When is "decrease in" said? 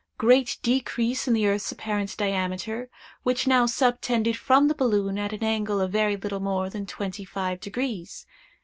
0.63-1.35